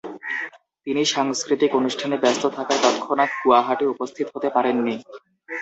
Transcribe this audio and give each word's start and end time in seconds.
তিনি 0.87 1.01
সাংস্কৃতিক 1.05 1.71
অনুষ্ঠানে 1.75 2.15
ব্যস্ত 2.17 2.43
থাকায় 2.57 2.81
তৎক্ষণাৎ 2.83 3.31
গুয়াহাটি 3.41 3.85
উপস্থিত 3.85 4.27
হতে 4.33 4.49
পারেননি। 4.55 4.95